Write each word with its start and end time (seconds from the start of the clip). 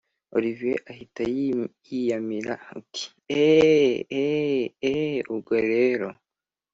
olivier 0.37 0.79
ahita 0.91 1.23
yiyamira 1.87 2.53
uti”eee 2.79 3.95
eee 4.17 4.61
eee 4.89 5.15
ubwo 5.33 5.53
rero 5.71 6.09